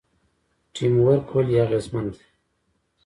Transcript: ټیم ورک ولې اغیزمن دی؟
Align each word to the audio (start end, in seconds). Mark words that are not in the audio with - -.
ټیم 0.73 0.93
ورک 1.05 1.27
ولې 1.35 1.55
اغیزمن 1.65 2.05
دی؟ 2.13 2.23